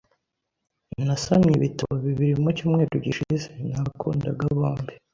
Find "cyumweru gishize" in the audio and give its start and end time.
2.57-3.45